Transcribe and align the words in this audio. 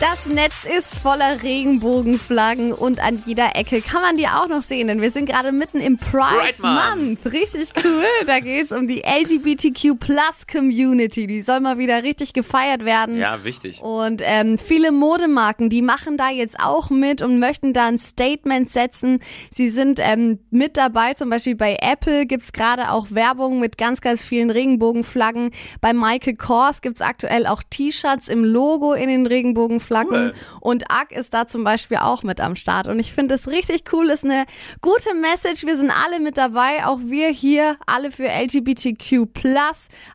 Das 0.00 0.26
Netz 0.26 0.64
ist 0.64 0.96
voller 0.96 1.42
Regenbogenflaggen 1.42 2.72
und 2.72 3.00
an 3.00 3.20
jeder 3.26 3.56
Ecke 3.56 3.80
kann 3.80 4.00
man 4.00 4.16
die 4.16 4.28
auch 4.28 4.46
noch 4.46 4.62
sehen, 4.62 4.86
denn 4.86 5.00
wir 5.00 5.10
sind 5.10 5.26
gerade 5.26 5.50
mitten 5.50 5.80
im 5.80 5.96
Pride, 5.96 6.52
Pride 6.52 6.62
Month. 6.62 7.24
Month. 7.24 7.32
Richtig 7.32 7.70
cool. 7.84 8.04
Da 8.24 8.38
geht 8.38 8.66
es 8.66 8.70
um 8.70 8.86
die 8.86 9.02
LGBTQ 9.02 9.98
Plus 9.98 10.46
Community. 10.46 11.26
Die 11.26 11.42
soll 11.42 11.58
mal 11.58 11.78
wieder 11.78 12.04
richtig 12.04 12.32
gefeiert 12.32 12.84
werden. 12.84 13.18
Ja, 13.18 13.42
wichtig. 13.42 13.82
Und 13.82 14.22
ähm, 14.24 14.56
viele 14.56 14.92
Modemarken, 14.92 15.68
die 15.68 15.82
machen 15.82 16.16
da 16.16 16.30
jetzt 16.30 16.60
auch 16.60 16.90
mit 16.90 17.20
und 17.20 17.40
möchten 17.40 17.72
da 17.72 17.88
ein 17.88 17.98
Statement 17.98 18.70
setzen. 18.70 19.18
Sie 19.50 19.68
sind 19.68 19.98
ähm, 20.00 20.38
mit 20.50 20.76
dabei, 20.76 21.14
zum 21.14 21.28
Beispiel 21.28 21.56
bei 21.56 21.76
Apple 21.80 22.26
gibt's 22.26 22.52
gerade 22.52 22.92
auch 22.92 23.08
Werbung 23.10 23.58
mit 23.58 23.76
ganz, 23.76 24.00
ganz 24.00 24.22
vielen 24.22 24.50
Regenbogenflaggen. 24.50 25.50
Bei 25.80 25.92
Michael 25.92 26.36
Kors 26.36 26.82
gibt's 26.82 27.00
aktuell 27.00 27.48
auch 27.48 27.64
T-Shirts 27.68 28.28
im 28.28 28.44
Logo 28.44 28.92
in 28.92 29.08
den 29.08 29.26
Regenbogenflaggen. 29.26 29.87
Cool. 29.90 30.34
Und 30.60 30.90
ARC 30.90 31.12
ist 31.12 31.34
da 31.34 31.46
zum 31.46 31.64
Beispiel 31.64 31.98
auch 31.98 32.22
mit 32.22 32.40
am 32.40 32.56
Start. 32.56 32.86
Und 32.86 32.98
ich 32.98 33.12
finde 33.12 33.34
es 33.34 33.48
richtig 33.48 33.84
cool, 33.92 34.10
ist 34.10 34.24
eine 34.24 34.44
gute 34.80 35.14
Message. 35.14 35.64
Wir 35.64 35.76
sind 35.76 35.90
alle 35.90 36.20
mit 36.20 36.38
dabei, 36.38 36.86
auch 36.86 37.00
wir 37.04 37.28
hier, 37.28 37.76
alle 37.86 38.10
für 38.10 38.28
LGBTQ+, 38.28 39.28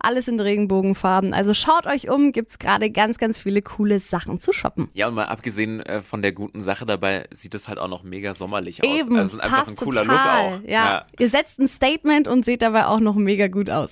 alles 0.00 0.28
in 0.28 0.40
Regenbogenfarben. 0.40 1.34
Also 1.34 1.54
schaut 1.54 1.86
euch 1.86 2.10
um, 2.10 2.32
gibt's 2.32 2.58
gerade 2.58 2.90
ganz, 2.90 3.18
ganz 3.18 3.38
viele 3.38 3.62
coole 3.62 4.00
Sachen 4.00 4.40
zu 4.40 4.52
shoppen. 4.52 4.88
Ja, 4.94 5.08
und 5.08 5.14
mal 5.14 5.26
abgesehen 5.26 5.80
äh, 5.80 6.02
von 6.02 6.22
der 6.22 6.32
guten 6.32 6.62
Sache 6.62 6.86
dabei, 6.86 7.24
sieht 7.32 7.54
es 7.54 7.68
halt 7.68 7.78
auch 7.78 7.88
noch 7.88 8.02
mega 8.02 8.34
sommerlich 8.34 8.82
aus. 8.84 8.90
Eben, 8.90 9.16
Also 9.16 9.38
es 9.38 9.44
ist 9.44 9.52
einfach 9.52 9.68
ein 9.68 9.76
cooler 9.76 10.02
total. 10.02 10.50
Look 10.50 10.62
auch. 10.62 10.68
Ja. 10.68 11.06
Ihr 11.18 11.28
setzt 11.28 11.58
ein 11.58 11.68
Statement 11.68 12.28
und 12.28 12.44
seht 12.44 12.62
dabei 12.62 12.86
auch 12.86 13.00
noch 13.00 13.14
mega 13.14 13.48
gut 13.48 13.70
aus. 13.70 13.90